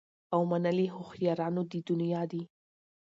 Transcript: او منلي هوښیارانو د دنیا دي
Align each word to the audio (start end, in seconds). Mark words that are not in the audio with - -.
او 0.33 0.41
منلي 0.51 0.87
هوښیارانو 0.95 1.61
د 1.71 1.73
دنیا 1.89 2.21
دي 2.31 2.43